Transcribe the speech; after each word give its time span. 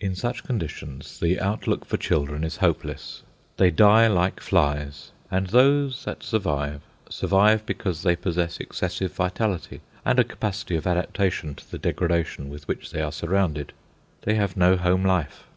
In 0.00 0.16
such 0.16 0.42
conditions, 0.42 1.20
the 1.20 1.38
outlook 1.38 1.84
for 1.84 1.96
children 1.96 2.42
is 2.42 2.56
hopeless. 2.56 3.22
They 3.56 3.70
die 3.70 4.08
like 4.08 4.40
flies, 4.40 5.12
and 5.30 5.46
those 5.46 6.04
that 6.06 6.24
survive, 6.24 6.80
survive 7.08 7.64
because 7.64 8.02
they 8.02 8.16
possess 8.16 8.58
excessive 8.58 9.12
vitality 9.12 9.80
and 10.04 10.18
a 10.18 10.24
capacity 10.24 10.74
of 10.74 10.88
adaptation 10.88 11.54
to 11.54 11.70
the 11.70 11.78
degradation 11.78 12.48
with 12.48 12.66
which 12.66 12.90
they 12.90 13.00
are 13.00 13.12
surrounded. 13.12 13.72
They 14.22 14.34
have 14.34 14.56
no 14.56 14.76
home 14.76 15.04
life. 15.04 15.44